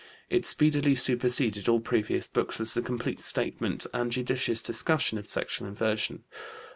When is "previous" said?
1.79-2.25